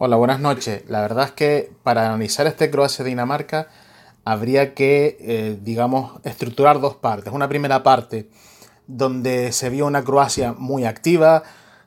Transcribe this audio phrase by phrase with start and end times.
[0.00, 0.84] Hola, buenas noches.
[0.86, 3.66] La verdad es que para analizar este Croacia-Dinamarca
[4.24, 7.32] habría que, eh, digamos, estructurar dos partes.
[7.32, 8.30] Una primera parte
[8.86, 11.42] donde se vio una Croacia muy activa,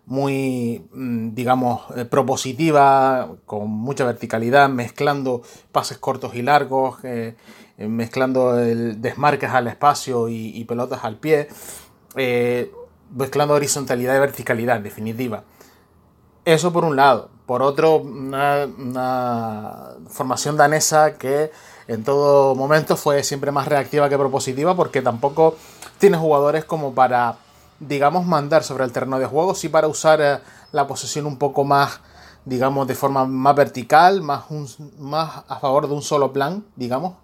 [0.05, 5.41] muy, mm, digamos, eh, propositiva, con mucha verticalidad, mezclando
[5.71, 7.38] pases cortos y largos, eh,
[7.78, 11.48] mezclando el desmarques al espacio y, pelotas al pie,
[13.09, 15.46] mezclando horizontalidad y verticalidad, en definitiva.
[16.43, 17.30] Eso por un lado.
[17.52, 18.65] Por otro, una,
[20.07, 21.51] formación danesa que
[21.86, 25.57] en todo momento fue siempre más reactiva que propositiva porque tampoco
[25.97, 27.36] tiene jugadores como para,
[27.82, 30.39] digamos, mandar sobre el terreno de juego, sí para usar eh,
[30.71, 32.00] la posesión un poco más,
[32.45, 34.45] digamos, de forma más vertical, más,
[35.50, 37.16] a favor de un solo plan, digamos.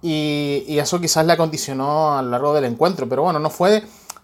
[0.00, 3.82] Y, y eso quizás le acondicionó a lo largo del encuentro, pero bueno, no fue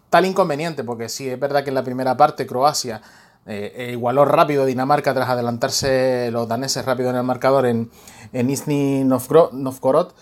[0.09, 3.03] tal inconveniente porque sí, es verdad que en la primera parte Croacia
[3.45, 7.91] eh, eh, igualó rápido Dinamarca tras adelantarse los daneses rápido en el marcador en,
[8.33, 10.13] en Nizhny Novgorod.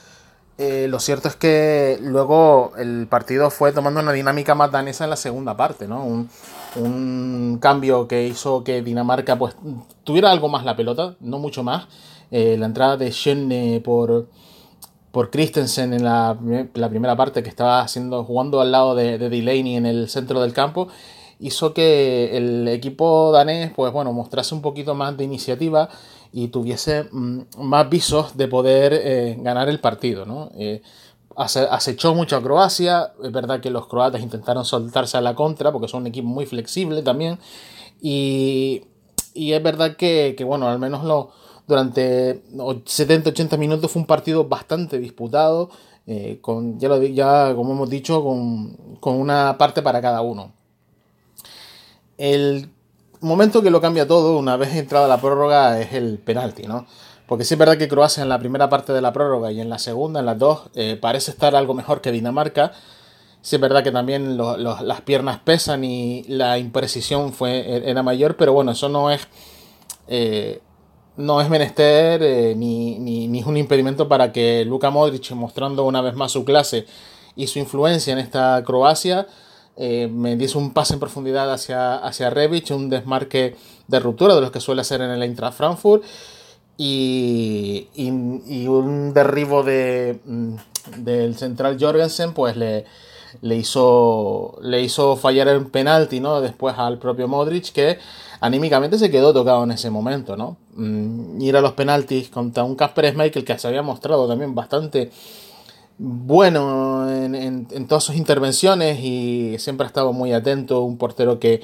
[0.57, 5.11] Eh, lo cierto es que luego el partido fue tomando una dinámica más danesa en
[5.11, 6.05] la segunda parte, ¿no?
[6.77, 9.57] Un, cambio que hizo que Dinamarca pues
[10.05, 11.89] tuviera algo más la pelota, no mucho más.
[12.31, 14.29] la entrada de Schöne por,
[15.11, 16.37] por Christensen en la,
[16.89, 20.53] primera parte que estaba haciendo, jugando al lado de, de Delaney en el centro del
[20.53, 20.89] campo
[21.41, 25.89] hizo que el equipo danés, pues bueno, mostrase un poquito más de iniciativa
[26.33, 30.51] y tuviese mm, más visos de poder eh, ganar el partido, ¿no?
[30.55, 30.83] Eh,
[31.37, 35.89] acechó mucho a Croacia, es verdad que los croatas intentaron soltarse a la contra porque
[35.89, 37.39] son un equipo muy flexible también
[38.01, 38.83] y,
[39.35, 41.31] es verdad que, bueno, al menos lo,
[41.67, 45.71] durante 70-80 minutos fue un partido bastante disputado,
[46.07, 50.53] eh, con, ya, lo, ya como hemos dicho, con, con una parte para cada uno.
[52.21, 52.69] El
[53.21, 56.87] momento que lo cambia todo, una vez entrada la prórroga, es el penalti, ¿no?
[57.27, 59.71] Porque sí es verdad que Croacia en la primera parte de la prórroga y en
[59.71, 62.73] la segunda, en las dos, eh, parece estar algo mejor que Dinamarca.
[63.41, 68.37] Sí es verdad que también las piernas pesan y la imprecisión fue, e, era mayor,
[68.37, 69.27] pero bueno, eso no es,
[70.07, 70.61] eh,
[71.17, 75.85] no es menester eh, ni, ni, ni, es un impedimento para que Luka Modric, mostrando
[75.85, 76.85] una vez más su clase
[77.35, 79.27] y su influencia en esta Croacia,
[79.83, 82.31] eh, me dice un pase en profundidad hacia, hacia
[82.75, 83.57] un desmarque
[83.89, 86.03] de ruptura de los que suele hacer en el Eintracht Frankfurt
[86.77, 90.55] y, y, un derribo de, mm,
[90.99, 92.85] del central Jorgensen pues le,
[93.41, 96.43] le, hizo, le hizo fallar el penalti ¿no?
[96.43, 97.99] después al propio Modric que
[98.41, 100.37] anímicamente se quedó tocado en ese momento.
[100.37, 100.59] ¿no?
[100.75, 105.11] Mm, ir a los penaltis contra un Casper Schmeichel que se había mostrado también bastante
[106.03, 111.63] bueno en, todas sus intervenciones y siempre ha estado muy atento, un portero que,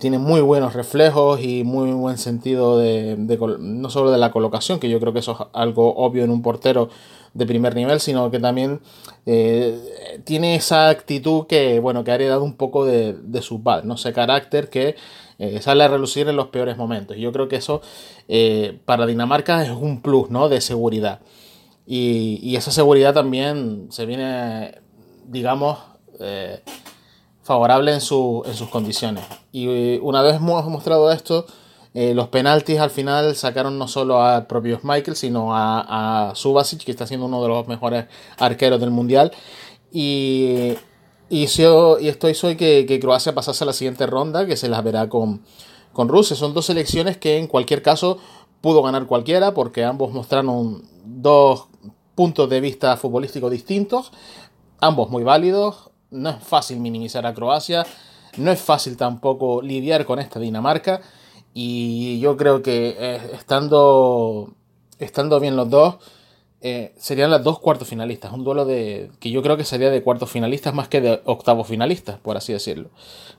[0.00, 3.18] tiene muy buenos reflejos y muy buen sentido de,
[3.58, 6.40] no solo de la colocación, que yo creo que eso es algo obvio en un
[6.40, 6.88] portero
[7.34, 8.80] de primer nivel, sino que también
[9.26, 13.96] eh, tiene esa actitud que, bueno, que ha heredado un poco de, su padre, ¿no?
[13.96, 14.96] ese carácter que
[15.38, 17.18] eh, sale a relucir en los peores momentos.
[17.18, 17.82] Y yo creo que eso
[18.26, 20.48] eh, para Dinamarca es un plus, ¿no?
[20.48, 21.20] De seguridad.
[21.86, 24.80] Y, esa seguridad también se viene,
[25.26, 25.78] digamos,
[26.20, 26.62] eh,
[27.42, 29.24] favorable en, su, en, sus condiciones.
[29.52, 31.46] Y una vez hemos mostrado esto,
[31.92, 36.82] eh, los penaltis al final sacaron no solo al propio Michael, sino a, a Subasic,
[36.82, 38.06] que está siendo uno de los mejores
[38.38, 39.32] arqueros del mundial.
[39.92, 40.74] Y,
[41.28, 44.82] y, y estoy soy que, que, Croacia pasase a la siguiente ronda, que se las
[44.82, 45.42] verá con,
[45.92, 46.34] con Rusia.
[46.34, 48.18] Son dos selecciones que en cualquier caso
[48.60, 51.68] pudo ganar cualquiera, porque ambos mostraron dos
[52.14, 54.12] puntos de vista futbolísticos distintos,
[54.80, 55.90] ambos muy válidos.
[56.10, 57.84] No es fácil minimizar a Croacia,
[58.36, 61.00] no es fácil tampoco lidiar con esta Dinamarca.
[61.52, 64.54] Y yo creo que eh, estando,
[64.98, 65.96] estando bien los dos,
[66.66, 68.32] eh, serían las dos cuartos finalistas.
[68.32, 71.68] Un duelo de que yo creo que sería de cuartos finalistas más que de octavos
[71.68, 72.88] finalistas, por así decirlo.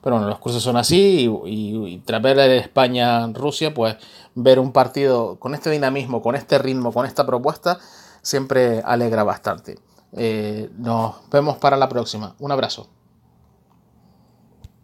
[0.04, 3.96] Pero bueno, los cursos son así y, y, tras ver España-Rusia, pues
[4.36, 7.80] ver un partido con este dinamismo, con este ritmo, con esta propuesta,
[8.22, 9.80] siempre alegra bastante.
[10.14, 12.36] Eh, nos vemos para la próxima.
[12.38, 12.88] Un abrazo.